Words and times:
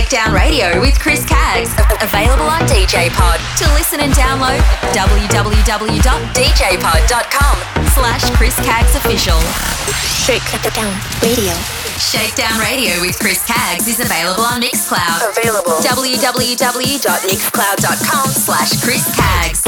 Shakedown 0.00 0.32
Radio 0.32 0.80
with 0.80 0.96
Chris 0.98 1.26
Caggs. 1.26 1.68
Available 2.00 2.46
on 2.46 2.62
DJ 2.62 3.10
Pod. 3.10 3.38
To 3.58 3.68
listen 3.74 4.00
and 4.00 4.14
download, 4.14 4.58
www.djpod.com 4.96 7.84
slash 7.92 8.30
Chris 8.34 8.56
Caggs 8.64 8.94
Official. 8.96 9.38
Shakedown 10.24 10.88
Radio. 11.20 11.52
Shakedown 12.00 12.58
Radio 12.60 12.98
with 13.02 13.18
Chris 13.18 13.44
Caggs 13.44 13.88
is 13.88 14.00
available 14.00 14.42
on 14.42 14.62
Mixcloud. 14.62 15.36
Available. 15.36 15.72
www.mixcloud.com 15.72 18.30
slash 18.30 18.82
Chris 18.82 19.04
Caggs. 19.14 19.62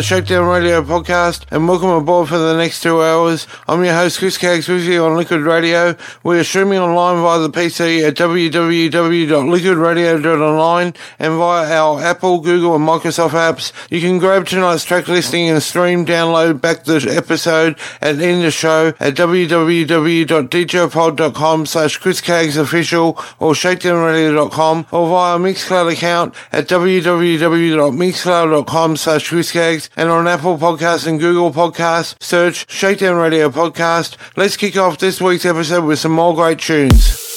the 0.00 0.04
Shakedown 0.04 0.48
Radio 0.48 0.82
podcast 0.82 1.44
and 1.50 1.68
welcome 1.68 1.90
aboard 1.90 2.30
for 2.30 2.38
the 2.38 2.56
next 2.56 2.82
two 2.82 3.02
hours. 3.02 3.46
I'm 3.68 3.84
your 3.84 3.92
host, 3.92 4.18
Chris 4.18 4.38
Caggs, 4.38 4.66
with 4.66 4.84
you 4.84 5.04
on 5.04 5.14
Liquid 5.14 5.42
Radio. 5.42 5.94
We 6.22 6.38
are 6.38 6.44
streaming 6.44 6.78
online 6.78 7.22
via 7.22 7.40
the 7.40 7.50
PC 7.50 8.08
at 8.08 8.14
www.liquidradio.online 8.14 10.94
and 11.18 11.36
via 11.36 11.78
our 11.78 12.00
Apple, 12.00 12.40
Google 12.40 12.76
and 12.76 12.88
Microsoft 12.88 13.32
apps. 13.32 13.72
You 13.90 14.00
can 14.00 14.18
grab 14.18 14.46
tonight's 14.46 14.86
track 14.86 15.06
listing 15.06 15.50
and 15.50 15.62
stream, 15.62 16.06
download 16.06 16.62
back 16.62 16.84
the 16.84 17.06
episode 17.14 17.76
and 18.00 18.22
end 18.22 18.42
the 18.42 18.50
show 18.50 18.94
at 19.00 19.16
www.djpod.com 19.16 21.66
slash 21.66 21.98
Chris 21.98 22.22
Caggs 22.22 22.56
official 22.56 23.18
or 23.38 23.52
shakedownradio.com 23.52 24.86
or 24.92 25.10
via 25.10 25.38
Mixcloud 25.38 25.92
account 25.92 26.34
at 26.52 26.68
www.mixcloud.com 26.68 28.96
slash 28.96 29.28
Chris 29.28 29.52
Caggs 29.52 29.89
and 29.96 30.08
on 30.08 30.28
Apple 30.28 30.58
Podcasts 30.58 31.06
and 31.06 31.18
Google 31.20 31.52
Podcasts, 31.52 32.14
search 32.22 32.70
Shakedown 32.70 33.16
Radio 33.16 33.50
Podcast. 33.50 34.16
Let's 34.36 34.56
kick 34.56 34.76
off 34.76 34.98
this 34.98 35.20
week's 35.20 35.44
episode 35.44 35.84
with 35.84 35.98
some 35.98 36.12
more 36.12 36.34
great 36.34 36.58
tunes. 36.58 37.29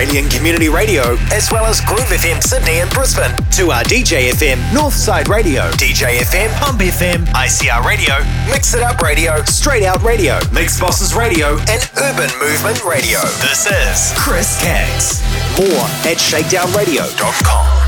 Australian 0.00 0.30
Community 0.30 0.70
Radio, 0.70 1.02
as 1.30 1.52
well 1.52 1.66
as 1.66 1.82
Groove 1.82 2.00
FM 2.08 2.42
Sydney 2.42 2.80
and 2.80 2.88
Brisbane, 2.88 3.36
to 3.50 3.70
our 3.70 3.82
DJ 3.82 4.30
FM 4.30 4.56
Northside 4.70 5.28
Radio, 5.28 5.70
DJ 5.72 6.20
FM 6.20 6.50
Pump 6.58 6.80
FM, 6.80 7.26
ICR 7.26 7.84
Radio, 7.84 8.14
Mix 8.50 8.72
It 8.72 8.82
Up 8.82 9.02
Radio, 9.02 9.44
Straight 9.44 9.84
Out 9.84 10.02
Radio, 10.02 10.38
Mix 10.54 10.80
Bosses 10.80 11.14
Radio, 11.14 11.58
and 11.68 11.90
Urban 11.98 12.30
Movement 12.40 12.82
Radio. 12.82 13.20
This 13.44 13.66
is 13.66 14.14
Chris 14.16 14.58
Caggs. 14.62 15.20
More 15.58 15.84
at 16.08 16.16
shakedownradio.com. 16.16 17.79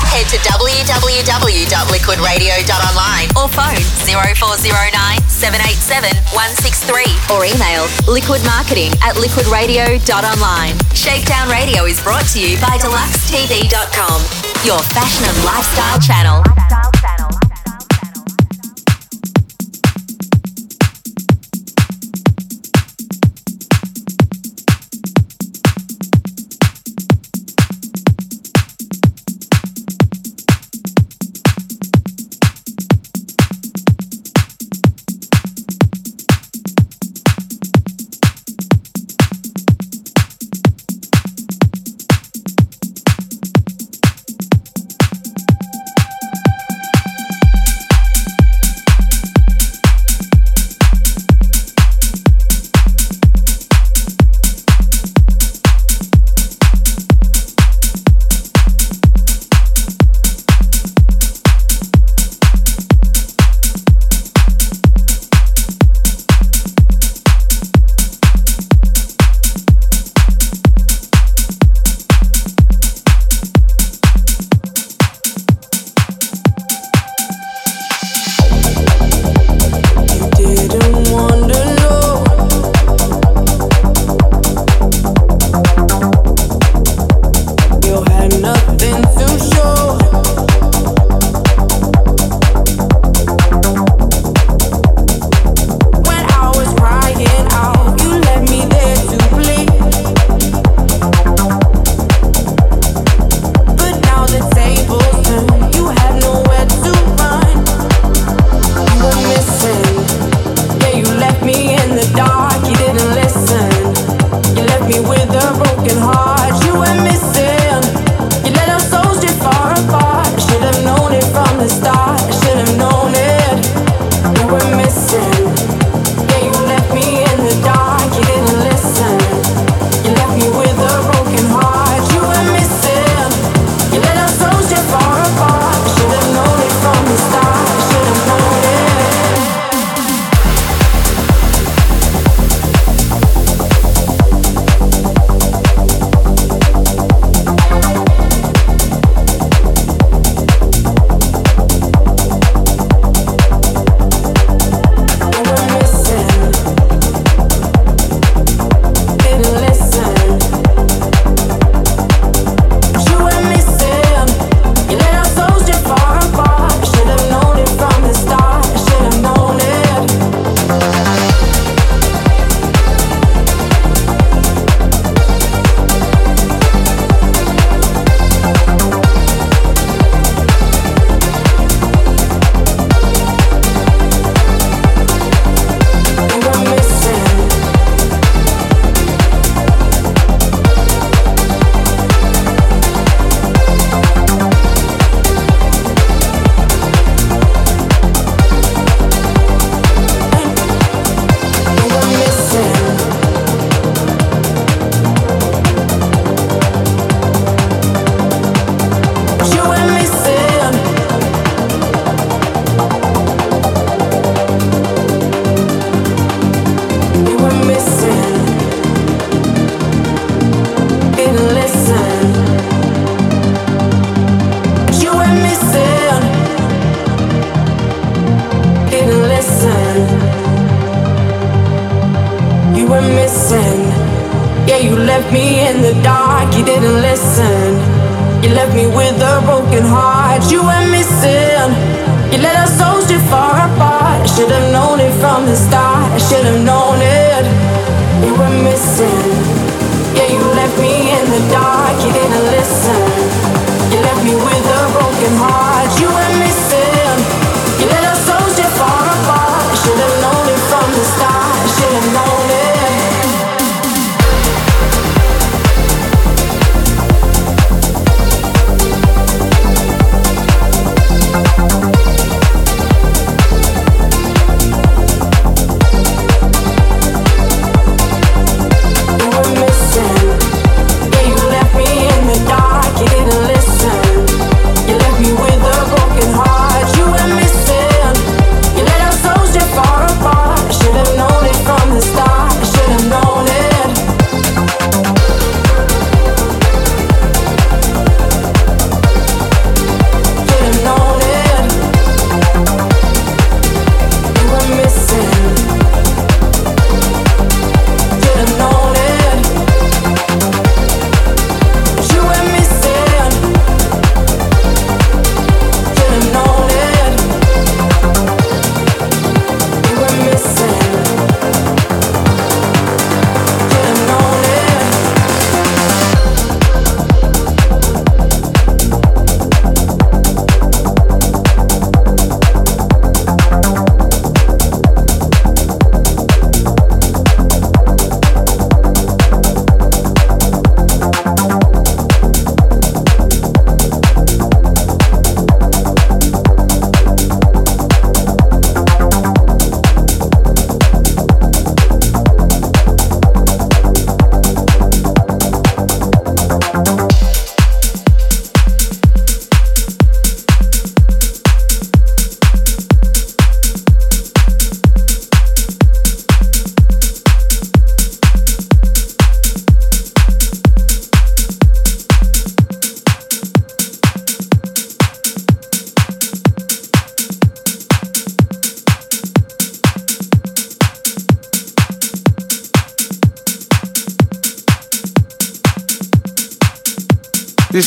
Head 0.09 0.25
to 0.33 0.41
www.liquidradio.online 0.41 3.29
or 3.37 3.45
phone 3.53 3.77
0409 4.09 5.21
787 5.29 6.09
163 6.33 7.37
or 7.37 7.45
email 7.45 7.85
liquidmarketing 8.09 8.89
at 9.05 9.13
liquidradio.online. 9.21 10.73
Shakedown 10.97 11.45
Radio 11.53 11.85
is 11.85 12.01
brought 12.01 12.25
to 12.33 12.41
you 12.41 12.57
by 12.57 12.73
dluxetv.com, 12.81 14.17
your 14.65 14.81
fashion 14.97 15.29
and 15.29 15.37
lifestyle 15.45 16.01
channel. 16.01 16.41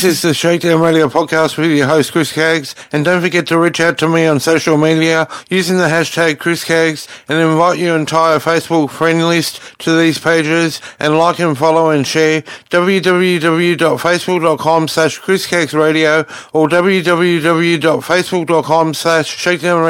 This 0.01 0.15
is 0.15 0.21
the 0.23 0.33
Shakedown 0.33 0.81
Radio 0.81 1.07
podcast 1.09 1.59
with 1.59 1.69
your 1.69 1.85
host 1.85 2.11
Chris 2.11 2.33
Caggs, 2.33 2.73
and 2.91 3.05
don't 3.05 3.21
forget 3.21 3.45
to 3.45 3.59
reach 3.59 3.79
out 3.79 3.99
to 3.99 4.09
me 4.09 4.25
on 4.25 4.39
social 4.39 4.75
media 4.75 5.27
using 5.47 5.77
the 5.77 5.83
hashtag 5.83 6.39
Chris 6.39 6.63
Caggs 6.63 7.07
and 7.29 7.37
invite 7.37 7.77
your 7.77 7.95
entire 7.95 8.39
Facebook 8.39 8.89
friend 8.89 9.19
list 9.27 9.61
to 9.77 9.95
these 9.95 10.17
pages 10.17 10.81
and 10.97 11.19
like 11.19 11.37
and 11.37 11.55
follow 11.55 11.91
and 11.91 12.07
share 12.07 12.43
www.facebook.com 12.71 14.87
slash 14.87 15.19
Chris 15.19 15.45
Caggs 15.45 15.73
Radio 15.73 16.25
or 16.53 16.67
www.facebook.com 16.67 18.93
slash 18.93 19.27
Shakedown 19.27 19.81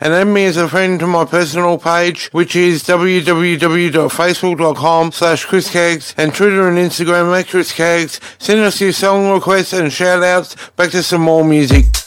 and 0.00 0.12
add 0.12 0.26
me 0.26 0.44
as 0.44 0.56
a 0.56 0.68
friend 0.68 0.98
to 1.00 1.06
my 1.06 1.24
personal 1.24 1.78
page 1.78 2.28
which 2.32 2.54
is 2.54 2.82
www.facebook.com 2.84 5.12
slash 5.12 5.44
Chris 5.44 5.70
Caggs 5.70 6.14
and 6.16 6.34
Twitter 6.34 6.68
and 6.68 6.78
Instagram 6.78 7.38
at 7.38 7.48
Chris 7.48 7.72
Caggs. 7.72 8.20
Send 8.38 8.60
us 8.60 8.80
your 8.80 8.92
song 8.92 9.32
requests 9.32 9.72
and 9.72 9.92
shout 9.92 10.22
outs. 10.22 10.54
Back 10.76 10.90
to 10.90 11.02
some 11.02 11.22
more 11.22 11.44
music. 11.44 11.99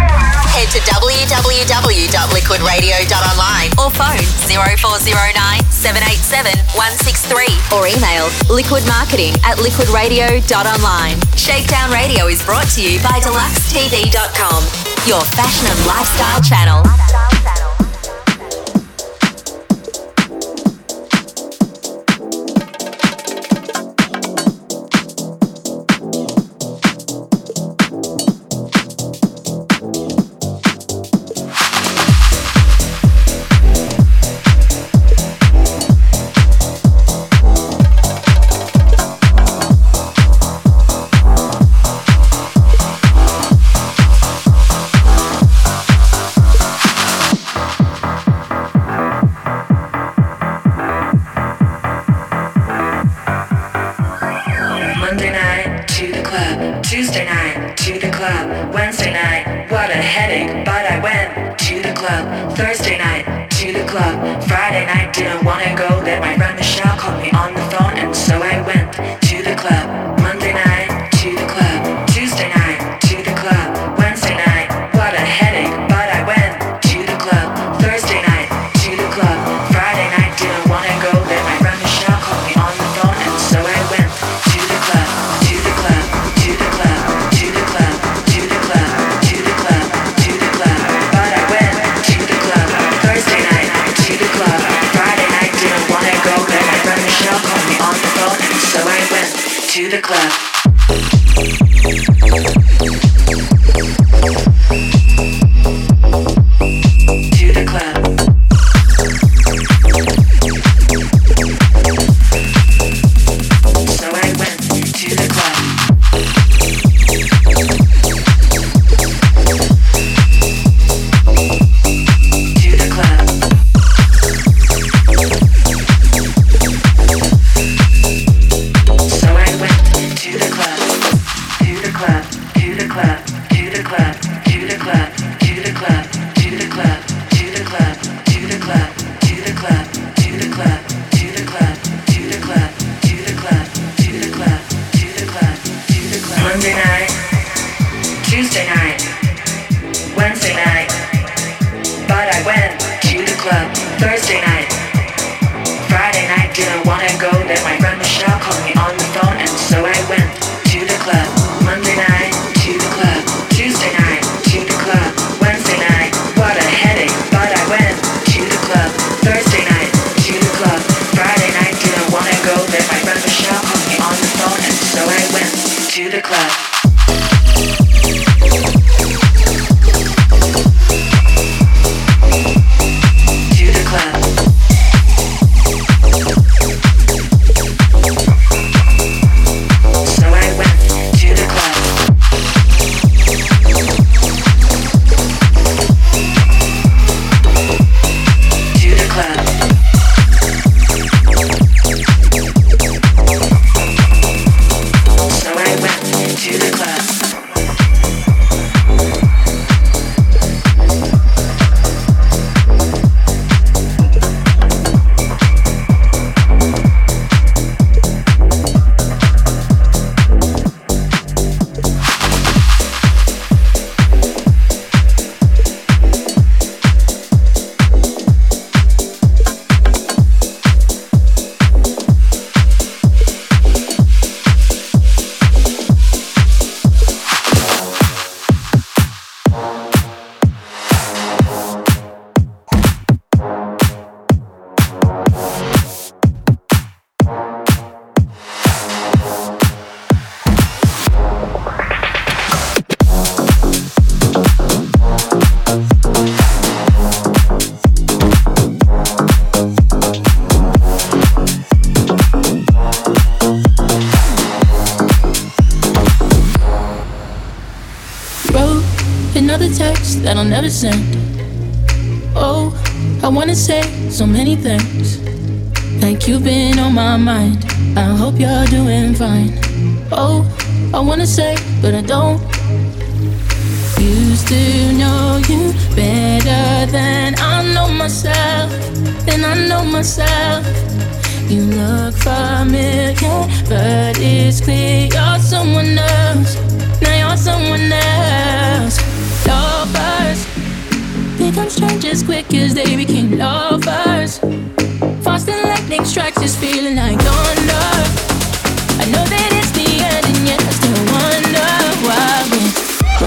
head 0.55 0.71
to 0.71 0.79
www.liquidradio.online 0.87 3.75
or 3.75 3.91
phone 3.91 4.23
0409 4.47 5.35
787 5.67 6.55
163 6.71 7.75
or 7.75 7.91
email 7.91 8.31
liquidmarketing 8.47 9.35
at 9.43 9.59
liquidradio.online. 9.59 11.19
Shakedown 11.35 11.91
Radio 11.91 12.31
is 12.31 12.39
brought 12.47 12.71
to 12.79 12.81
you 12.81 13.03
by 13.03 13.19
dluxetv.com, 13.19 14.63
your 15.03 15.19
fashion 15.35 15.67
and 15.67 15.81
lifestyle 15.83 16.39
channel. 16.39 16.79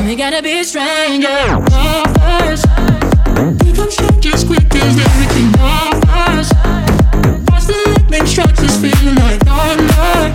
We 0.08 0.16
gotta 0.16 0.42
be 0.42 0.64
strangers. 0.64 1.28
stranger. 1.28 1.68
comes 3.74 3.94
we 3.94 4.24
as 4.24 4.42
quick 4.42 4.74
as 4.74 4.96
everything. 4.96 5.52
offers. 5.60 6.50
watch 7.50 7.66
the 7.66 7.76
lightning 7.84 8.26
strikes 8.26 8.62
us, 8.62 8.80
feeling 8.80 9.16
like 9.16 9.38
thunder. 9.44 10.32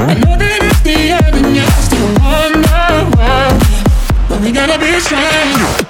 I 0.00 0.14
know 0.14 0.38
that 0.38 0.60
it's 0.62 0.80
the 0.80 1.12
end, 1.12 1.34
and 1.36 1.54
yet 1.54 1.68
I 1.68 1.80
still 1.82 2.08
wonder 2.24 3.04
why. 3.18 3.52
But 4.30 4.40
we 4.40 4.50
gotta 4.50 4.78
be 4.78 4.98
strangers. 4.98 5.85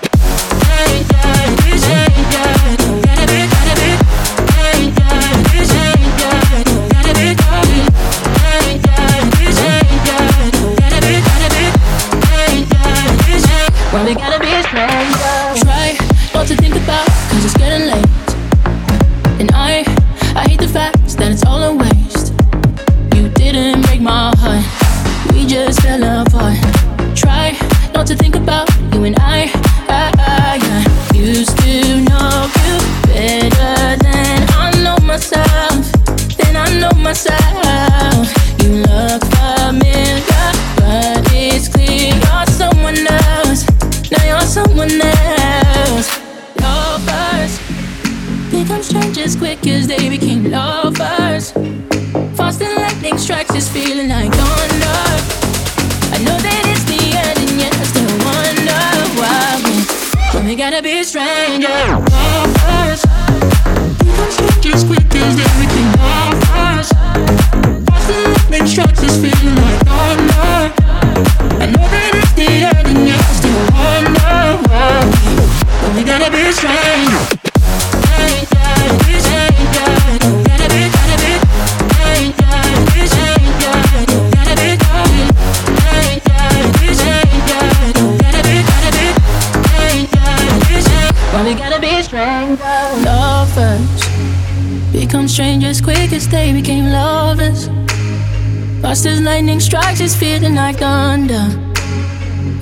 Fast 98.97 99.09
as 99.09 99.21
lightning 99.21 99.61
strikes, 99.61 100.01
it's 100.01 100.17
feeling 100.17 100.55
like 100.55 100.79
thunder. 100.79 101.53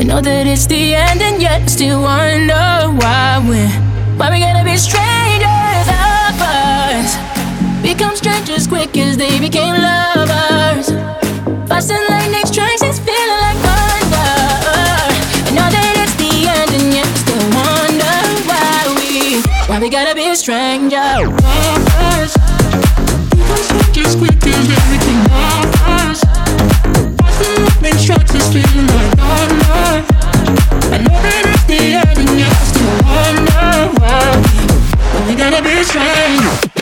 I 0.00 0.02
know 0.02 0.20
that 0.20 0.48
it's 0.48 0.66
the 0.66 0.96
end, 0.96 1.22
and 1.22 1.40
yet 1.40 1.62
I 1.62 1.66
still 1.66 2.02
wonder 2.02 2.90
why 2.98 3.38
we're 3.38 3.70
why 4.18 4.30
we 4.34 4.40
gotta 4.40 4.64
be 4.64 4.76
strangers 4.76 5.86
Lovers 5.94 7.14
Become 7.86 8.16
strangers 8.16 8.66
quick 8.66 8.96
as 8.96 9.16
they 9.16 9.38
became 9.38 9.76
lovers. 9.76 10.90
Fast 11.70 11.92
as 11.92 12.02
lightning 12.10 12.46
strikes, 12.46 12.82
it's 12.82 12.98
feeling 12.98 13.40
like 13.46 13.58
thunder. 13.70 14.34
I 15.38 15.50
know 15.54 15.70
that 15.70 15.94
it's 16.02 16.16
the 16.18 16.50
end, 16.50 16.74
and 16.74 16.94
yet 16.98 17.06
I 17.06 17.14
still 17.22 17.46
wonder 17.54 18.10
why 18.50 18.90
we 18.98 19.38
why 19.70 19.78
we 19.78 19.88
gotta 19.88 20.16
be 20.16 20.34
strangers. 20.34 21.30
trying. 35.94 36.73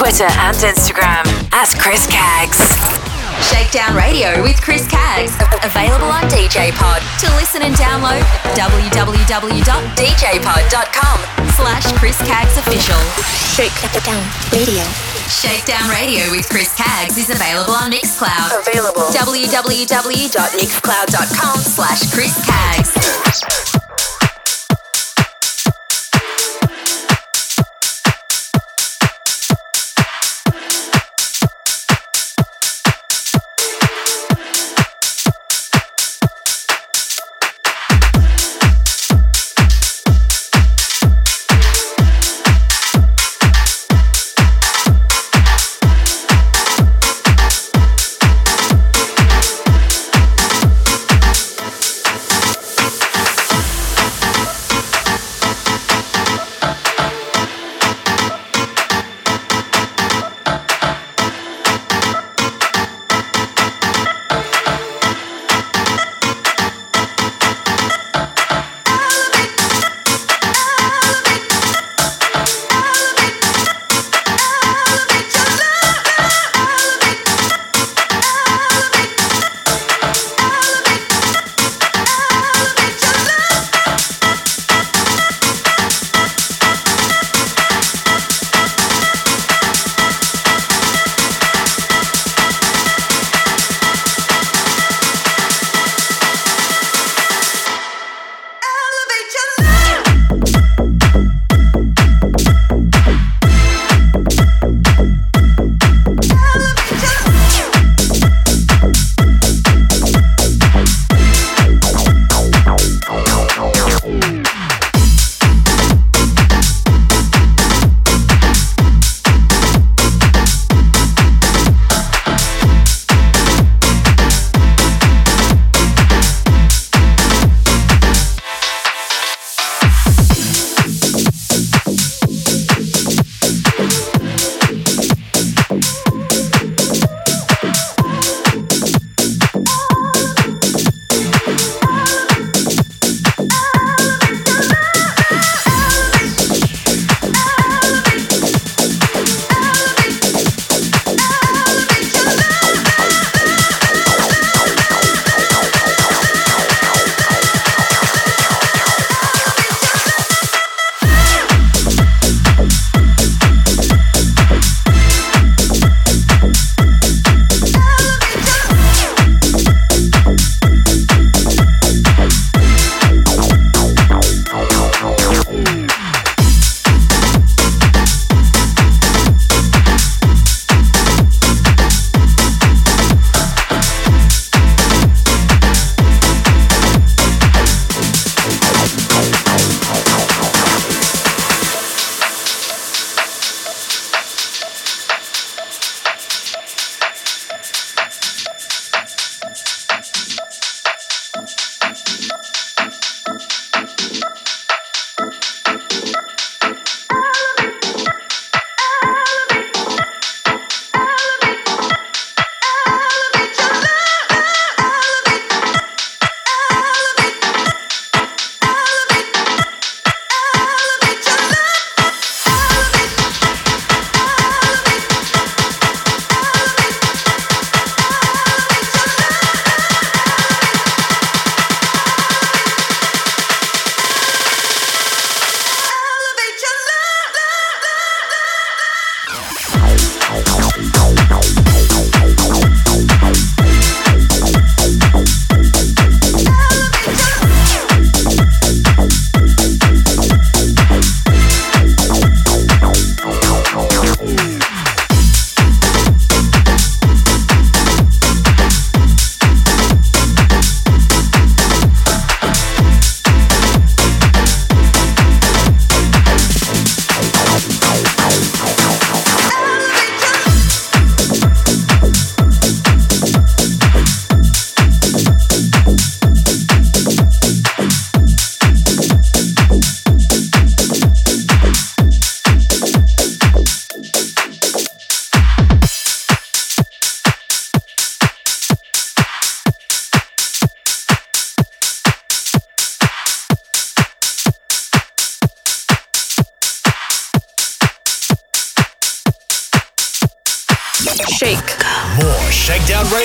Twitter 0.00 0.32
and 0.48 0.56
Instagram 0.64 1.28
at 1.52 1.68
Chris 1.76 2.08
Cags. 2.08 2.56
Shakedown 3.52 3.92
Radio 3.94 4.40
with 4.42 4.56
Chris 4.62 4.88
Cags, 4.88 5.36
available 5.62 6.06
on 6.08 6.22
DJ 6.32 6.72
Pod. 6.72 7.02
To 7.20 7.28
listen 7.36 7.60
and 7.60 7.74
download, 7.74 8.22
www.djpod.com 8.56 11.18
slash 11.52 11.84
Chris 12.00 12.16
Cags 12.22 12.56
official. 12.56 12.96
Shakedown 13.52 14.24
Radio. 14.56 14.84
Shakedown 15.28 15.86
Radio 15.90 16.30
with 16.30 16.48
Chris 16.48 16.74
Cags 16.74 17.18
is 17.18 17.28
available 17.28 17.74
on 17.74 17.92
Mixcloud. 17.92 18.58
Available. 18.66 19.02
www.mixcloud.com 19.12 21.58
slash 21.60 22.10
Chris 22.10 22.32
Cags. 22.48 23.68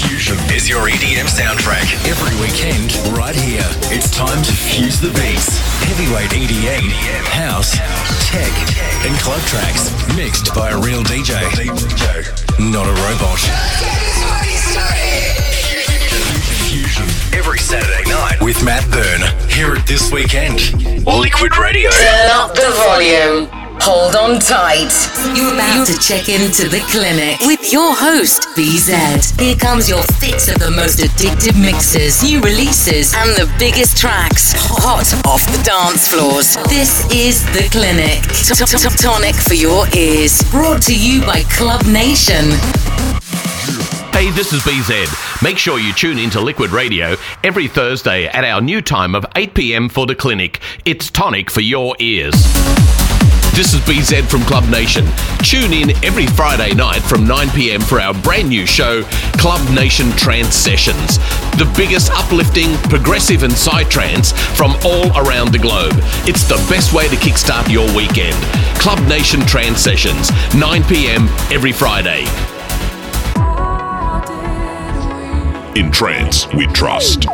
Fusion 0.00 0.38
is 0.48 0.68
your 0.68 0.88
EDM 0.88 1.28
soundtrack. 1.28 1.84
Every 2.08 2.32
weekend, 2.40 2.96
right 3.16 3.36
here. 3.36 3.68
It's 3.92 4.08
time 4.10 4.42
to 4.42 4.52
fuse 4.52 5.00
the 5.00 5.12
beats. 5.12 5.60
Heavyweight 5.84 6.30
EDM, 6.30 6.88
house, 7.28 7.76
tech, 8.32 8.52
and 9.04 9.14
club 9.20 9.40
tracks. 9.42 9.92
Mixed 10.16 10.54
by 10.54 10.70
a 10.70 10.78
real 10.80 11.02
DJ. 11.02 11.36
Not 12.58 12.86
a 12.86 12.94
robot. 13.04 13.40
Fusion. 17.00 17.38
Every 17.38 17.58
Saturday 17.58 18.08
night 18.08 18.40
with 18.40 18.62
Matt 18.64 18.88
Byrne. 18.90 19.48
Hear 19.48 19.74
it 19.74 19.86
this 19.86 20.12
weekend. 20.12 20.72
Liquid 21.06 21.56
Radio. 21.56 21.90
Turn 21.90 22.30
up 22.30 22.54
the 22.54 22.70
volume. 22.84 23.48
Hold 23.80 24.14
on 24.14 24.38
tight. 24.38 24.92
You're 25.34 25.54
about 25.54 25.86
to 25.86 25.96
check 25.98 26.28
into 26.28 26.68
the 26.68 26.80
clinic 26.92 27.40
with 27.40 27.72
your 27.72 27.94
host, 27.94 28.42
BZ. 28.54 29.40
Here 29.40 29.56
comes 29.56 29.88
your 29.88 30.02
fix 30.20 30.48
of 30.48 30.58
the 30.58 30.70
most 30.70 30.98
addictive 30.98 31.58
mixes, 31.58 32.22
new 32.22 32.40
releases, 32.40 33.14
and 33.14 33.30
the 33.36 33.50
biggest 33.58 33.96
tracks 33.96 34.52
hot 34.54 35.08
off 35.26 35.46
the 35.56 35.62
dance 35.64 36.08
floors. 36.08 36.56
This 36.68 37.06
is 37.10 37.42
The 37.56 37.68
Clinic. 37.72 38.20
Tonic 39.00 39.34
for 39.34 39.54
your 39.54 39.86
ears. 39.96 40.42
Brought 40.50 40.82
to 40.82 40.94
you 40.94 41.22
by 41.22 41.42
Club 41.44 41.86
Nation. 41.86 43.09
Hey, 44.20 44.28
this 44.32 44.52
is 44.52 44.60
BZ. 44.64 45.42
Make 45.42 45.56
sure 45.56 45.78
you 45.78 45.94
tune 45.94 46.18
into 46.18 46.42
Liquid 46.42 46.72
Radio 46.72 47.16
every 47.42 47.68
Thursday 47.68 48.26
at 48.26 48.44
our 48.44 48.60
new 48.60 48.82
time 48.82 49.14
of 49.14 49.24
8 49.34 49.54
pm 49.54 49.88
for 49.88 50.04
the 50.04 50.14
clinic. 50.14 50.60
It's 50.84 51.10
tonic 51.10 51.48
for 51.48 51.62
your 51.62 51.96
ears. 52.00 52.34
This 53.54 53.72
is 53.72 53.80
BZ 53.80 54.28
from 54.28 54.42
Club 54.42 54.68
Nation. 54.68 55.06
Tune 55.38 55.72
in 55.72 55.92
every 56.04 56.26
Friday 56.26 56.74
night 56.74 57.00
from 57.00 57.26
9 57.26 57.48
pm 57.52 57.80
for 57.80 57.98
our 57.98 58.12
brand 58.12 58.50
new 58.50 58.66
show, 58.66 59.04
Club 59.38 59.66
Nation 59.74 60.10
Trance 60.18 60.54
Sessions. 60.54 61.16
The 61.56 61.72
biggest 61.74 62.12
uplifting, 62.12 62.74
progressive, 62.90 63.42
and 63.42 63.54
psytrance 63.54 64.36
from 64.54 64.72
all 64.84 65.08
around 65.26 65.50
the 65.50 65.58
globe. 65.58 65.94
It's 66.28 66.44
the 66.44 66.62
best 66.68 66.92
way 66.92 67.08
to 67.08 67.16
kickstart 67.16 67.72
your 67.72 67.86
weekend. 67.96 68.36
Club 68.78 69.00
Nation 69.08 69.40
Trance 69.46 69.80
Sessions, 69.80 70.30
9 70.54 70.84
pm 70.84 71.26
every 71.50 71.72
Friday. 71.72 72.26
In 75.76 75.92
trance, 75.92 76.52
we 76.52 76.66
trust. 76.66 77.26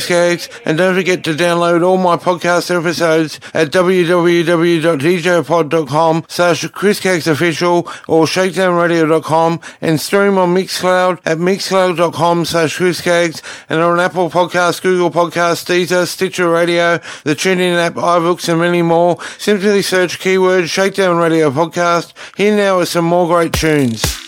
Cags. 0.08 0.50
And 0.66 0.78
don't 0.78 0.96
forget 0.96 1.24
to 1.26 1.34
download 1.34 1.86
all 1.86 1.98
my 1.98 2.16
podcast 2.18 2.76
episodes 2.76 3.40
at 3.54 3.72
www.djpod.com 3.72 6.26
slash 6.28 6.68
Chris 6.70 7.06
or 7.06 8.26
shakedownradio.com 8.26 9.60
and 9.82 10.00
stream 10.00 10.38
on 10.38 10.56
Mixcloud 10.56 11.20
at 11.26 11.38
mixcloud.com 11.38 12.46
slash 12.46 12.78
Chris 12.78 13.02
Cags 13.02 13.42
and 13.70 13.82
on 13.82 14.00
Apple 14.00 14.30
Podcasts, 14.30 14.82
Google 14.82 15.12
Podcasts, 15.12 15.66
Deezer, 15.66 16.08
Stitcher 16.08 16.50
Radio, 16.50 17.00
the 17.24 17.36
TuneIn 17.36 17.78
app, 17.78 17.94
iBooks 17.94 18.50
and 18.50 18.60
many 18.60 18.82
more. 18.82 19.18
Simply 19.38 19.82
search 19.82 20.20
keyword 20.20 20.70
Shakedown 20.70 21.18
Radio 21.18 21.52
Podcast. 21.52 22.14
Here 22.38 22.56
now 22.56 22.80
are 22.80 22.86
some 22.86 23.06
more 23.06 23.28
great 23.28 23.54
tunes. 23.54 24.23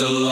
A 0.00 0.08
lot. 0.08 0.31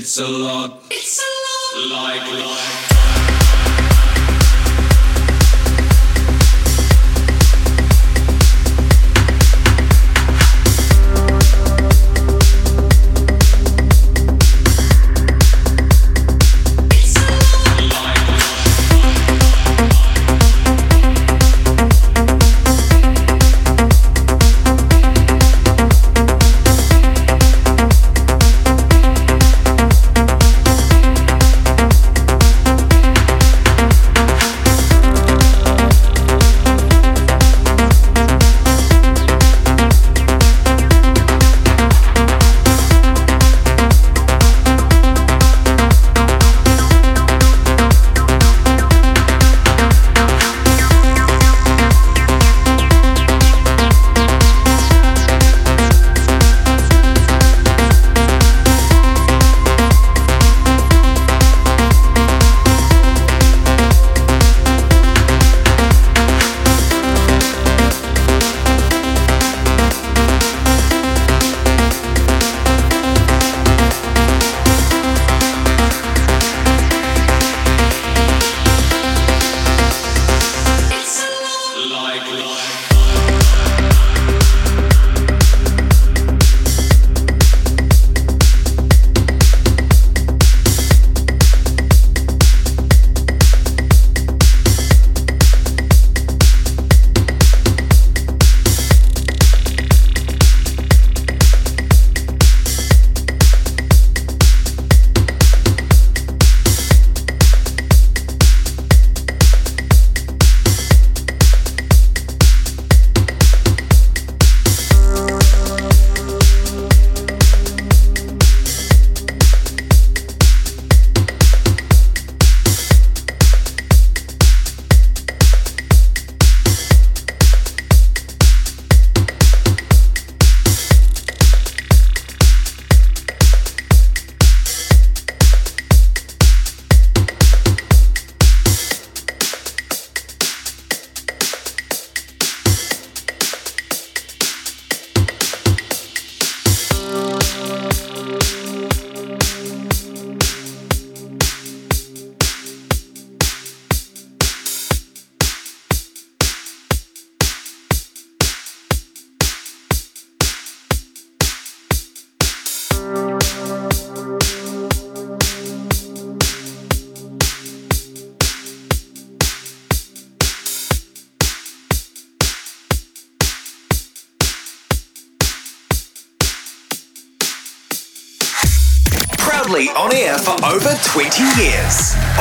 It's 0.00 0.16
a 0.18 0.26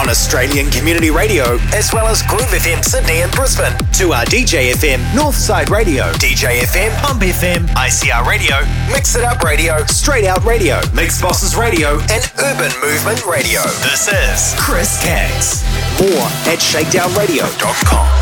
on 0.10 0.12
Australian 0.12 0.70
Community 0.72 1.12
Radio 1.12 1.58
as 1.74 1.94
well 1.94 2.08
as 2.08 2.24
Groove 2.24 2.42
FM 2.42 2.84
Sydney 2.84 3.22
and 3.22 3.32
Brisbane, 3.32 3.74
to 3.94 4.12
our 4.12 4.26
DJ 4.26 4.72
FM, 4.72 4.98
Northside 5.12 5.70
Radio, 5.70 6.12
DJ 6.14 6.62
FM, 6.62 6.92
Pump 7.02 7.22
FM, 7.22 7.68
ICR 7.76 8.26
Radio, 8.26 8.56
Mix 8.92 9.16
It 9.16 9.24
Up 9.24 9.44
Radio, 9.44 9.84
Straight 9.86 10.26
Out 10.26 10.44
Radio, 10.46 10.82
Mix 10.94 11.22
Bosses 11.22 11.56
Radio, 11.56 12.00
and 12.12 12.32
Urban 12.40 12.72
Movement 12.82 13.26
Radio. 13.26 13.62
This 13.86 14.08
is 14.08 14.56
Chris 14.60 15.02
Cags. 15.04 15.64
More 16.02 16.28
at 16.52 16.60
shakedownradio.com. 16.60 18.19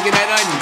shaking 0.00 0.12
that 0.12 0.40
onion. 0.40 0.59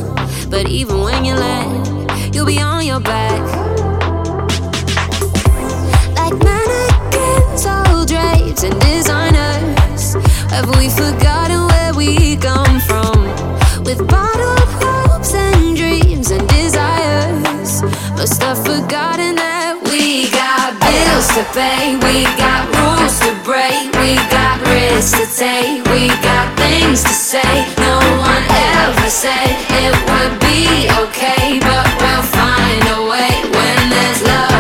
but 0.50 0.70
even 0.70 1.02
when 1.02 1.26
you 1.26 1.34
land, 1.34 2.34
you'll 2.34 2.46
be 2.46 2.62
on 2.62 2.86
your 2.86 3.02
back. 3.02 3.42
Like 6.16 6.38
mannequins, 6.42 7.66
all 7.66 8.06
drapes 8.06 8.64
and 8.64 8.80
designers, 8.80 10.14
have 10.54 10.70
we 10.78 10.88
forgotten 10.88 11.68
where 11.68 11.94
we 11.96 12.38
come 12.38 12.80
from? 12.80 13.26
With 13.84 14.08
bottled 14.08 14.70
hopes 14.82 15.34
and 15.34 15.76
dreams 15.76 16.32
and 16.32 16.48
desires, 16.48 17.82
must 18.16 18.42
have 18.42 18.58
forgotten 18.66 19.36
that 19.36 19.47
to 21.38 21.44
pay, 21.54 21.96
we 21.98 22.24
got 22.36 22.66
rules 22.74 23.20
to 23.20 23.32
break, 23.46 23.94
we 24.02 24.16
got 24.34 24.60
risks 24.74 25.12
to 25.12 25.26
take, 25.38 25.86
we 25.86 26.08
got 26.26 26.58
things 26.58 27.04
to 27.04 27.14
say. 27.14 27.54
No 27.78 28.00
one 28.18 28.44
ever 28.50 29.08
said 29.08 29.54
it 29.70 29.94
would 30.10 30.40
be 30.40 30.90
okay, 31.04 31.60
but 31.60 31.86
we'll 32.02 32.24
find 32.24 32.82
a 32.90 33.02
way 33.12 33.34
when 33.54 33.90
there's 33.92 34.24
love. 34.24 34.57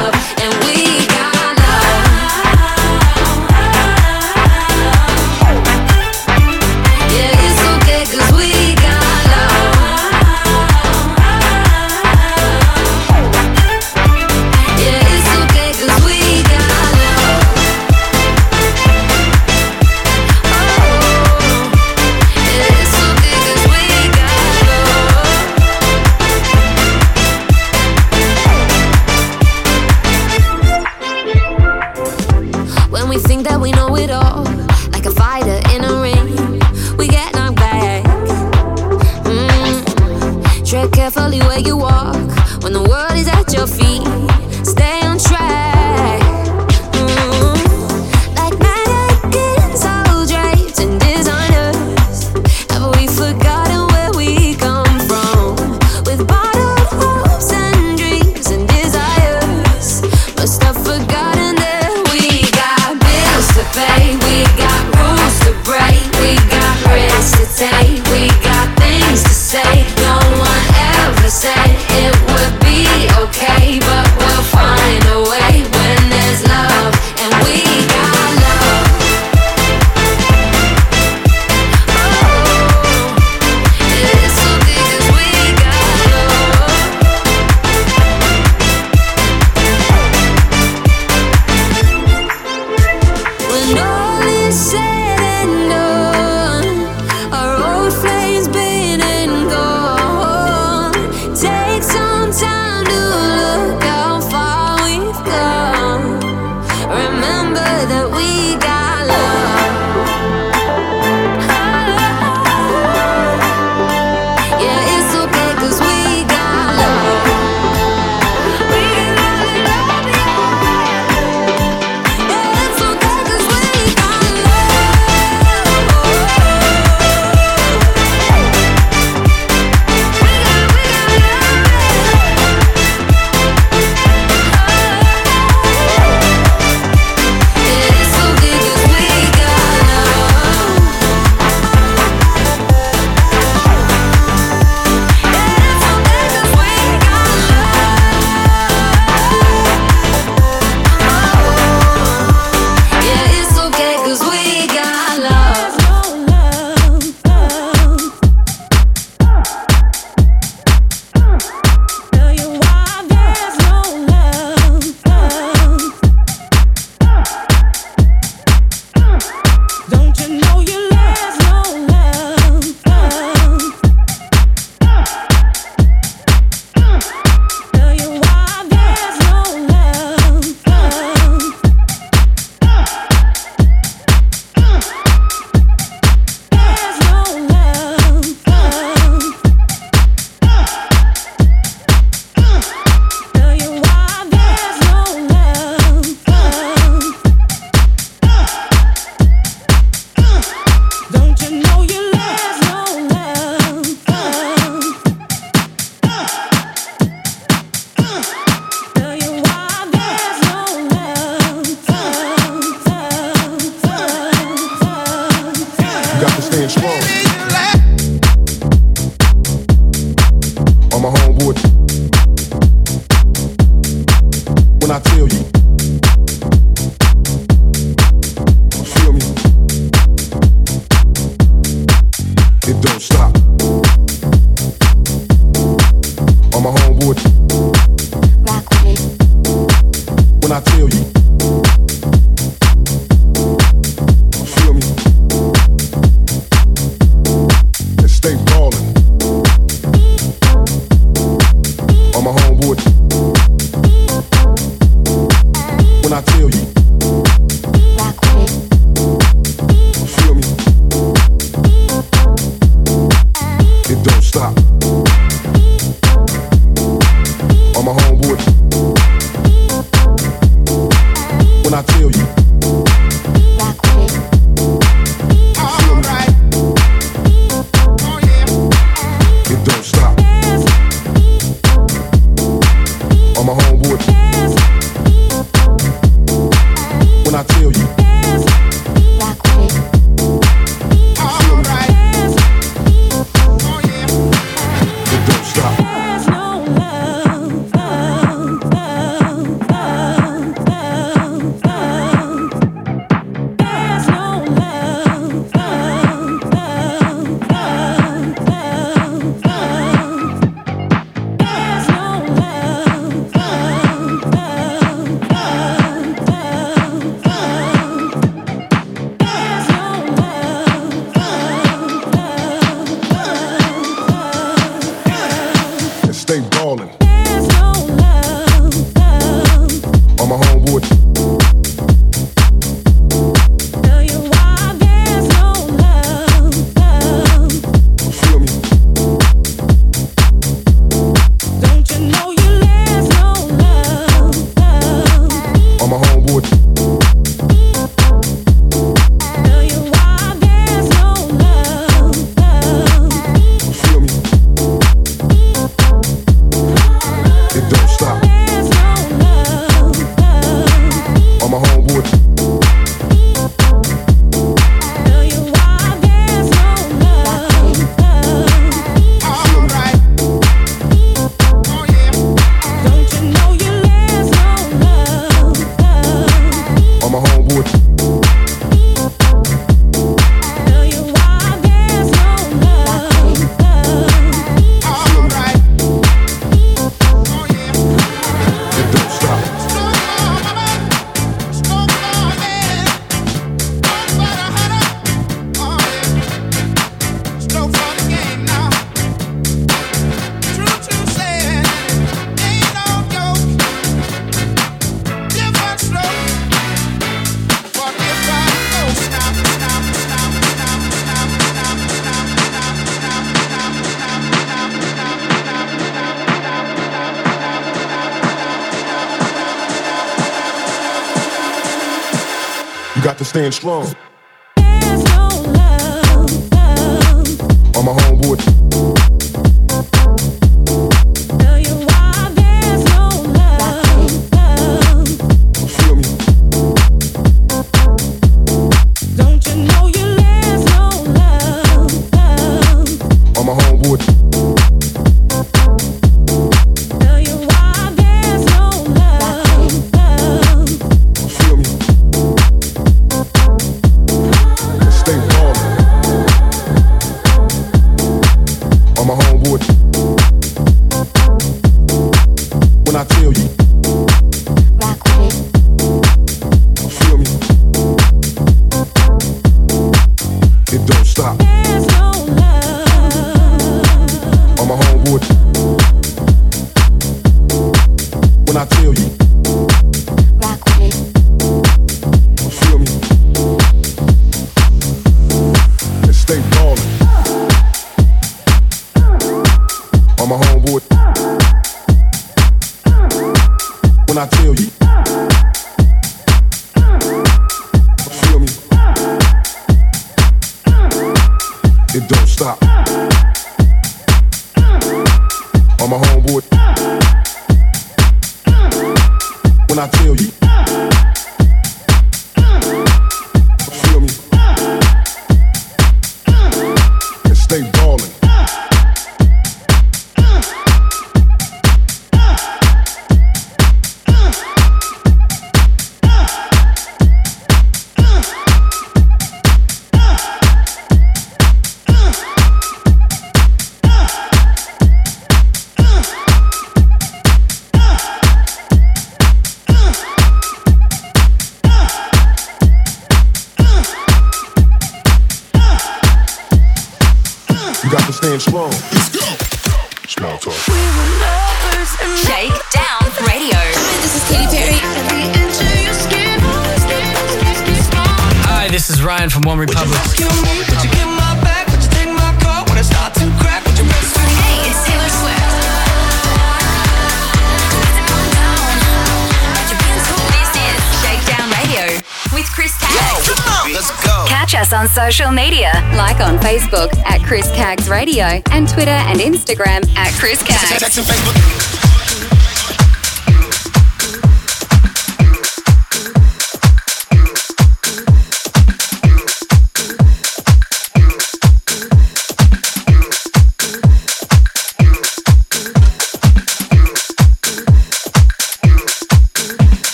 Stand 423.37 423.53
strong. 423.53 424.06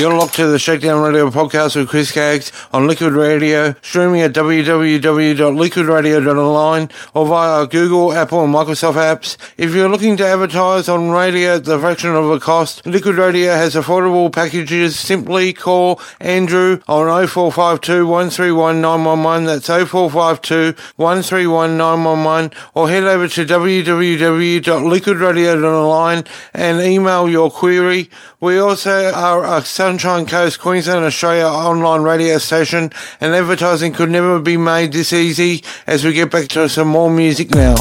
You're 0.00 0.16
locked 0.16 0.36
to 0.36 0.46
the 0.46 0.58
Shakedown 0.58 1.02
Radio 1.02 1.28
podcast 1.28 1.76
with 1.76 1.90
Chris 1.90 2.10
Cags 2.10 2.50
on 2.72 2.86
Liquid 2.86 3.12
Radio, 3.12 3.74
streaming 3.82 4.22
at 4.22 4.32
www.liquidradio.online 4.32 6.90
or 7.12 7.26
via 7.26 7.66
Google, 7.66 8.14
Apple, 8.14 8.42
and 8.42 8.54
Microsoft 8.54 8.94
apps. 8.94 9.36
If 9.58 9.74
you're 9.74 9.90
looking 9.90 10.16
to 10.16 10.26
advertise 10.26 10.88
on 10.88 11.10
radio 11.10 11.56
at 11.56 11.66
the 11.66 11.78
fraction 11.78 12.16
of 12.16 12.30
the 12.30 12.40
cost, 12.40 12.86
Liquid 12.86 13.16
Radio 13.16 13.52
has 13.52 13.74
affordable 13.74 14.32
packages. 14.32 14.98
Simply 14.98 15.52
call 15.52 16.00
Andrew 16.18 16.80
on 16.88 17.26
0452 17.26 18.06
131 18.06 18.80
911. 18.80 19.44
That's 19.44 19.66
0452 19.66 20.80
131 20.96 21.76
911 21.76 22.52
or 22.72 22.88
head 22.88 23.04
over 23.04 23.28
to 23.28 23.44
www.liquidradio.online 23.44 26.24
and 26.54 26.80
email 26.80 27.28
your 27.28 27.50
query. 27.50 28.08
We 28.40 28.58
also 28.58 29.12
are 29.12 29.44
a 29.44 29.60
Sunshine 29.90 30.24
Coast, 30.24 30.60
Queensland, 30.60 31.04
Australia 31.04 31.46
online 31.46 32.02
radio 32.02 32.38
station, 32.38 32.92
and 33.20 33.34
advertising 33.34 33.92
could 33.92 34.08
never 34.08 34.38
be 34.38 34.56
made 34.56 34.92
this 34.92 35.12
easy 35.12 35.64
as 35.84 36.04
we 36.04 36.12
get 36.12 36.30
back 36.30 36.46
to 36.50 36.68
some 36.68 36.86
more 36.86 37.10
music 37.10 37.50
now. 37.50 37.74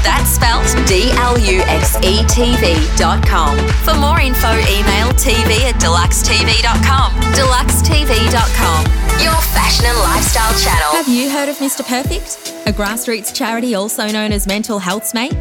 That's 0.03 0.29
spelt 0.29 0.65
D 0.87 1.09
L 1.17 1.37
U 1.37 1.61
X 1.67 1.95
E 1.97 2.21
TV 2.29 2.77
dot 2.97 3.25
com. 3.27 3.57
For 3.83 3.93
more 3.95 4.19
info, 4.19 4.51
email 4.51 5.09
TV 5.17 5.61
at 5.67 5.75
dluxetv.com. 5.81 7.10
Dluxetv.com. 7.33 8.85
Your 9.21 9.39
fashion 9.53 9.85
and 9.85 9.97
lifestyle 9.99 10.53
channel. 10.59 10.91
Have 10.91 11.07
you 11.07 11.29
heard 11.29 11.49
of 11.49 11.57
Mr. 11.57 11.85
Perfect? 11.87 12.37
A 12.67 12.71
grassroots 12.71 13.33
charity 13.33 13.75
also 13.75 14.07
known 14.07 14.31
as 14.31 14.47
Mental 14.47 14.79
Health's 14.79 15.13
Mate? 15.13 15.35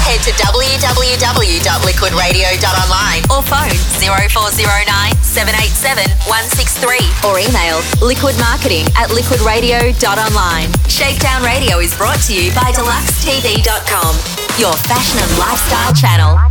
Head 0.10 0.26
to 0.26 0.34
www.liquidradio.online 0.42 3.22
or 3.30 3.46
phone 3.46 3.78
0409 4.02 5.14
787 5.22 6.02
163 6.26 7.30
or 7.30 7.38
email 7.38 7.78
liquidmarketing 8.02 8.90
at 8.98 9.14
liquidradio.online. 9.14 10.74
Shakedown 10.90 11.46
Radio 11.46 11.78
is 11.78 11.94
brought 11.94 12.18
to 12.26 12.34
you 12.34 12.50
by 12.58 12.74
dluxetv.com, 12.74 14.18
your 14.58 14.74
fashion 14.90 15.22
and 15.22 15.30
lifestyle 15.38 15.94
channel. 15.94 16.42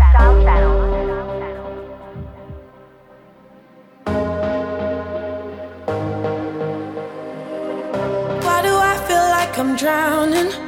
Why 8.39 8.63
do 8.63 8.71
I 8.71 8.95
feel 9.09 9.27
like 9.35 9.59
I'm 9.59 9.75
drowning? 9.75 10.68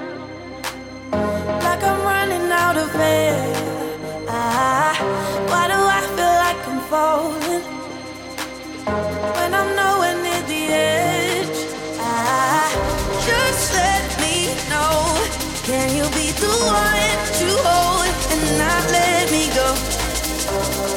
Can 15.70 15.90
you 15.94 16.02
be 16.02 16.32
the 16.32 16.51
one 16.66 17.18
to 17.38 17.48
hold 17.62 18.10
and 18.32 18.59
not 18.59 18.90
let 18.90 19.30
me 19.30 19.47
go? 19.55 19.68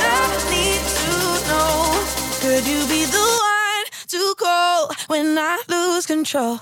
I 0.01 0.25
need 0.49 0.81
to 0.97 1.13
know. 1.47 2.01
Could 2.41 2.65
you 2.65 2.81
be 2.87 3.05
the 3.05 3.27
one 3.53 3.85
to 4.07 4.33
call 4.35 4.91
when 5.09 5.37
I 5.37 5.61
lose 5.69 6.07
control? 6.07 6.61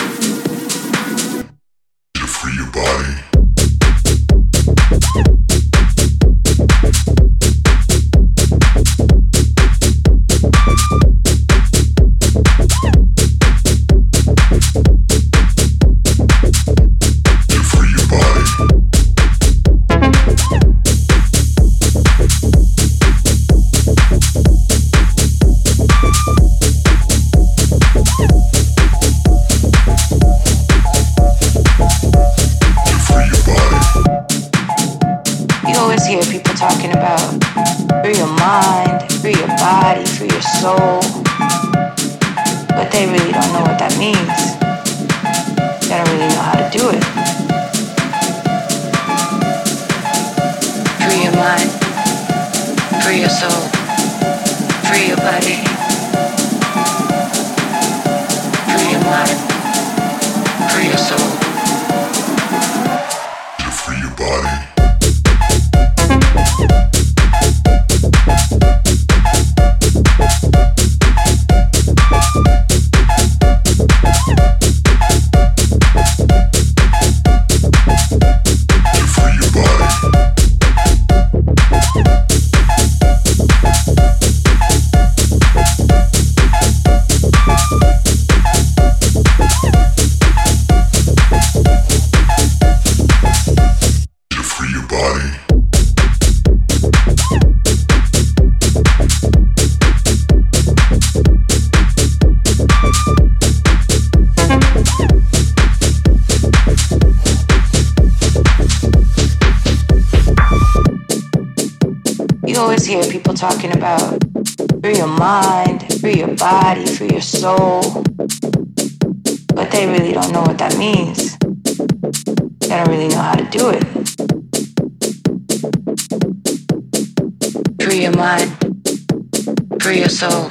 Free 130.21 130.50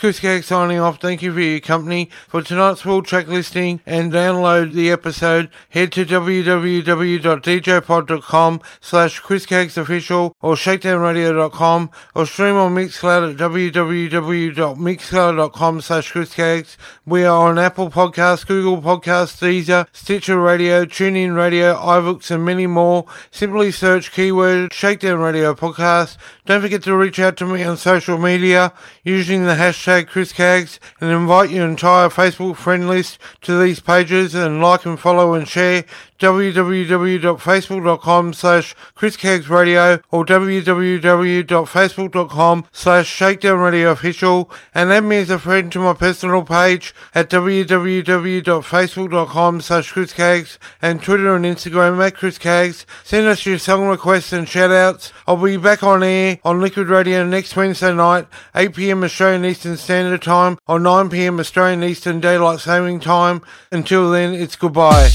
Chris 0.00 0.20
Cags 0.20 0.44
signing 0.44 0.78
off. 0.80 0.98
Thank 0.98 1.20
you 1.20 1.34
for 1.34 1.40
your 1.40 1.60
company. 1.60 2.08
For 2.26 2.40
tonight's 2.40 2.80
full 2.80 3.02
track 3.02 3.28
listing 3.28 3.82
and 3.84 4.10
download 4.10 4.72
the 4.72 4.90
episode, 4.90 5.50
head 5.68 5.92
to 5.92 6.06
www.djpod.com 6.06 8.60
slash 8.80 9.20
Chris 9.20 9.44
official 9.76 10.34
or 10.40 10.54
shakedownradio.com 10.54 11.90
or 12.14 12.24
stream 12.24 12.56
on 12.56 12.74
Mixcloud 12.74 13.32
at 13.32 13.36
www.mixcloud.com 13.36 15.80
slash 15.82 16.12
Chris. 16.12 16.78
We 17.04 17.24
are 17.24 17.50
on 17.50 17.58
Apple 17.58 17.90
Podcasts, 17.90 18.46
Google 18.46 18.80
Podcasts, 18.80 19.38
Deezer, 19.38 19.86
Stitcher 19.92 20.40
Radio, 20.40 20.86
TuneIn 20.86 21.36
Radio, 21.36 21.74
iBooks 21.74 22.30
and 22.30 22.42
many 22.42 22.66
more. 22.66 23.04
Simply 23.30 23.70
search 23.70 24.12
keyword 24.12 24.72
Shakedown 24.72 25.18
Radio 25.18 25.54
Podcast. 25.54 26.16
Don't 26.46 26.62
forget 26.62 26.82
to 26.84 26.96
reach 26.96 27.18
out 27.18 27.36
to 27.36 27.44
me 27.44 27.62
on 27.64 27.76
social 27.76 28.16
media 28.16 28.72
using 29.04 29.44
the 29.44 29.56
hashtag 29.56 29.89
Chris 30.06 30.32
Cags 30.32 30.78
and 31.00 31.10
invite 31.10 31.50
your 31.50 31.66
entire 31.66 32.08
Facebook 32.08 32.56
friend 32.56 32.86
list 32.86 33.18
to 33.42 33.60
these 33.60 33.80
pages 33.80 34.34
and 34.34 34.62
like 34.62 34.86
and 34.86 34.98
follow 34.98 35.34
and 35.34 35.48
share 35.48 35.84
www.facebook.com 36.20 38.32
slash 38.34 38.76
Chris 38.94 39.16
Cags 39.16 39.48
Radio 39.48 40.00
or 40.10 40.24
www.facebook.com 40.24 42.66
slash 42.72 43.08
Shakedown 43.08 43.58
Radio 43.58 43.90
Official 43.90 44.50
and 44.74 44.92
add 44.92 45.04
me 45.04 45.16
as 45.16 45.30
a 45.30 45.38
friend 45.38 45.72
to 45.72 45.78
my 45.80 45.94
personal 45.94 46.44
page 46.44 46.94
at 47.14 47.30
www.facebook.com 47.30 49.60
slash 49.60 49.92
Chris 49.92 50.12
Cags 50.12 50.58
and 50.82 51.02
Twitter 51.02 51.34
and 51.34 51.44
Instagram 51.44 52.04
at 52.06 52.16
Chris 52.16 52.38
Cags. 52.38 52.84
Send 53.02 53.26
us 53.26 53.44
your 53.46 53.58
song 53.58 53.88
requests 53.88 54.32
and 54.32 54.48
shout 54.48 54.70
outs. 54.70 55.12
I'll 55.26 55.36
be 55.36 55.56
back 55.56 55.82
on 55.82 56.02
air 56.02 56.38
on 56.44 56.60
Liquid 56.60 56.88
Radio 56.88 57.26
next 57.26 57.56
Wednesday 57.56 57.94
night, 57.94 58.26
8pm 58.54 59.04
Australian 59.04 59.44
Eastern 59.44 59.76
Standard 59.76 60.22
Time 60.22 60.58
or 60.66 60.78
9pm 60.78 61.40
Australian 61.40 61.82
Eastern 61.82 62.20
Daylight 62.20 62.60
Saving 62.60 63.00
Time. 63.00 63.42
Until 63.72 64.10
then, 64.10 64.34
it's 64.34 64.56
goodbye. 64.56 65.08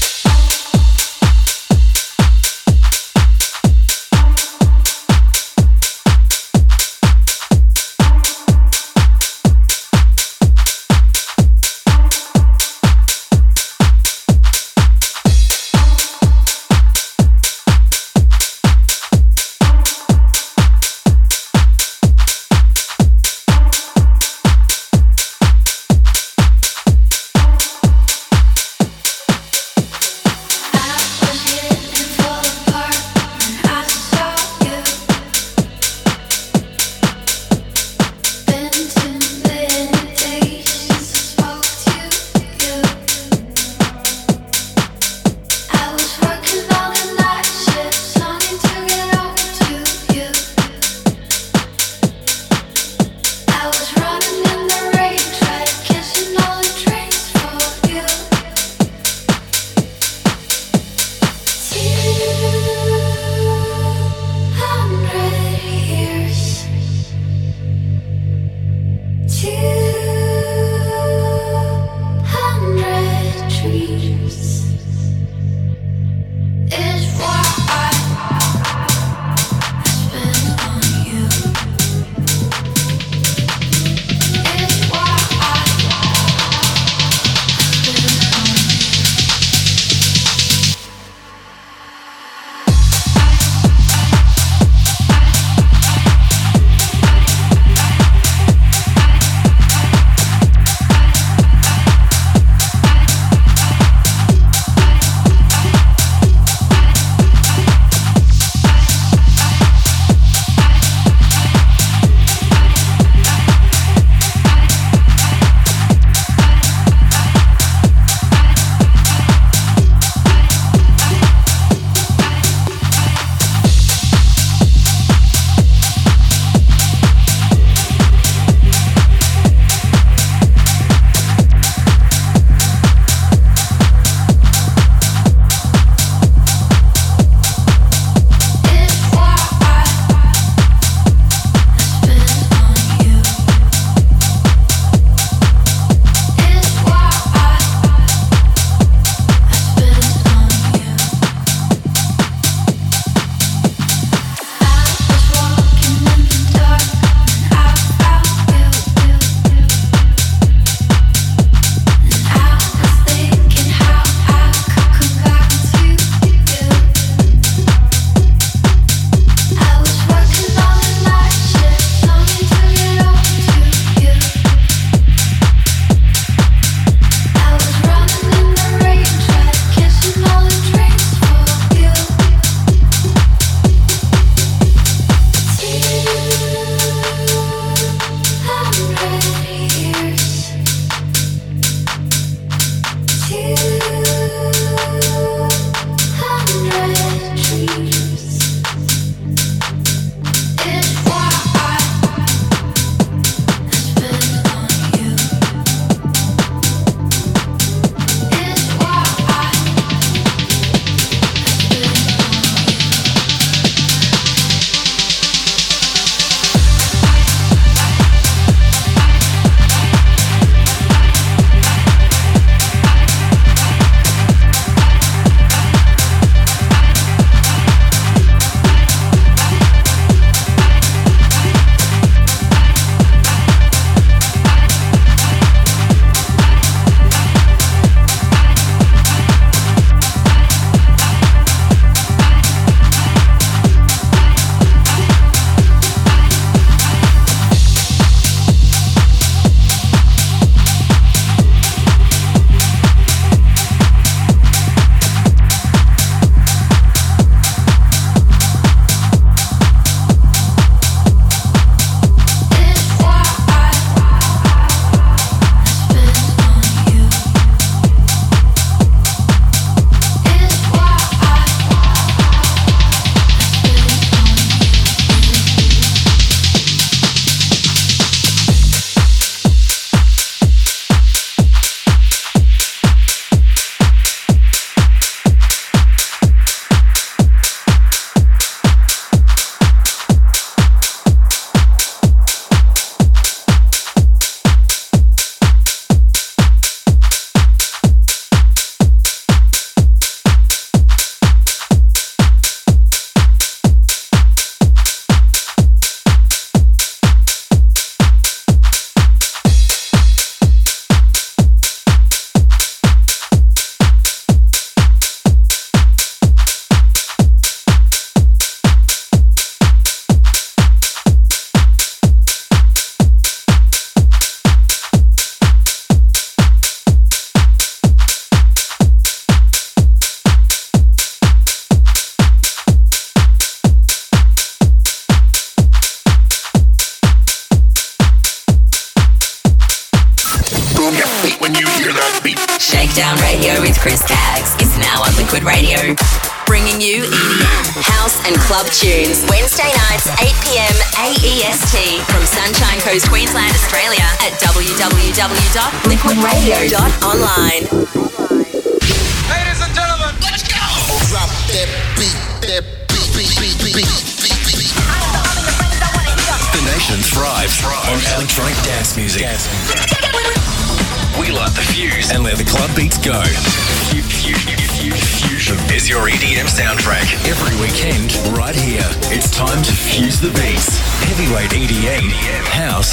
EDM, 381.66 382.08
house, 382.54 382.92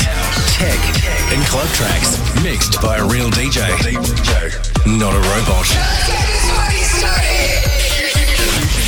tech, 0.57 0.79
and 1.31 1.45
club 1.45 1.67
tracks. 1.75 2.17
Mixed 2.41 2.81
by 2.81 2.97
a 2.97 3.05
real 3.05 3.29
DJ. 3.29 3.69
Not 4.97 5.13
a 5.13 5.19
robot. 5.29 5.67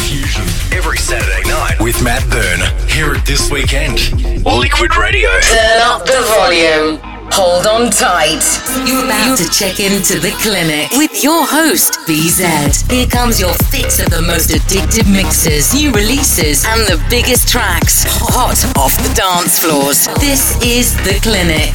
Fusion 0.07 0.44
every 0.76 0.98
Saturday 0.98 1.48
night 1.48 1.80
with 1.80 2.02
Matt 2.02 2.28
Byrne. 2.32 2.90
here 2.90 3.14
at 3.14 3.28
this 3.28 3.52
weekend. 3.52 4.12
Liquid 4.44 4.98
Radio. 4.98 5.30
Turn 5.41 5.82
up 5.82 6.03
the 6.03 6.20
volume. 6.36 7.15
Hold 7.32 7.66
on 7.66 7.90
tight. 7.90 8.44
You're 8.88 9.06
about 9.06 9.38
to 9.38 9.50
check 9.50 9.80
into 9.80 10.20
the 10.20 10.32
clinic 10.42 10.92
with 10.94 11.24
your 11.24 11.46
host, 11.46 11.94
BZ. 12.08 12.90
Here 12.92 13.08
comes 13.08 13.40
your 13.40 13.54
fix 13.72 14.00
of 14.00 14.10
the 14.10 14.22
most 14.22 14.52
addictive 14.52 15.12
mixes, 15.12 15.74
new 15.74 15.92
releases, 15.92 16.66
and 16.66 16.82
the 16.88 17.04
biggest 17.10 17.50
tracks 17.50 18.04
hot 18.08 18.64
off 18.78 18.96
the 18.98 19.14
dance 19.16 19.60
floors. 19.60 20.08
This 20.20 20.56
is 20.64 20.96
The 21.04 21.20
Clinic. 21.22 21.74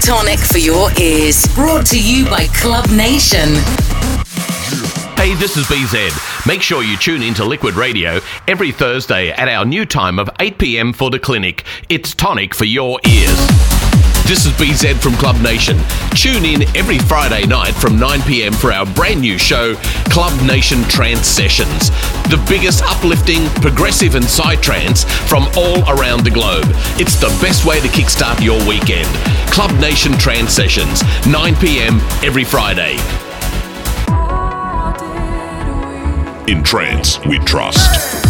Tonic 0.00 0.38
for 0.38 0.58
your 0.58 0.90
ears. 0.98 1.46
Brought 1.54 1.86
to 1.86 2.00
you 2.00 2.24
by 2.26 2.46
Club 2.54 2.88
Nation. 2.90 3.48
Hey, 5.18 5.34
this 5.34 5.56
is 5.56 5.66
BZ. 5.66 6.46
Make 6.46 6.62
sure 6.62 6.82
you 6.82 6.96
tune 6.96 7.22
into 7.22 7.44
Liquid 7.44 7.74
Radio 7.74 8.20
every 8.46 8.70
Thursday 8.70 9.30
at 9.30 9.48
our 9.48 9.64
new 9.64 9.84
time 9.84 10.18
of 10.18 10.30
8 10.38 10.58
pm 10.58 10.92
for 10.92 11.10
the 11.10 11.18
clinic. 11.18 11.64
It's 11.88 12.14
tonic 12.14 12.54
for 12.54 12.64
your 12.64 13.00
ears. 13.04 13.77
This 14.28 14.44
is 14.44 14.52
BZ 14.52 15.00
from 15.00 15.14
Club 15.14 15.40
Nation. 15.40 15.78
Tune 16.10 16.44
in 16.44 16.62
every 16.76 16.98
Friday 16.98 17.46
night 17.46 17.72
from 17.72 17.98
9 17.98 18.20
pm 18.24 18.52
for 18.52 18.70
our 18.70 18.84
brand 18.84 19.22
new 19.22 19.38
show, 19.38 19.74
Club 20.10 20.38
Nation 20.42 20.82
Trance 20.82 21.26
Sessions. 21.26 21.88
The 22.28 22.44
biggest 22.46 22.84
uplifting, 22.84 23.48
progressive, 23.62 24.16
and 24.16 24.24
psytrance 24.26 25.08
from 25.26 25.44
all 25.56 25.80
around 25.88 26.24
the 26.24 26.30
globe. 26.30 26.66
It's 27.00 27.16
the 27.16 27.28
best 27.40 27.64
way 27.64 27.80
to 27.80 27.88
kickstart 27.88 28.44
your 28.44 28.60
weekend. 28.68 29.08
Club 29.50 29.70
Nation 29.80 30.12
Trance 30.18 30.52
Sessions, 30.52 31.02
9 31.26 31.56
pm 31.56 31.98
every 32.22 32.44
Friday. 32.44 32.98
In 36.52 36.62
trance, 36.62 37.18
we 37.24 37.38
trust. 37.38 38.27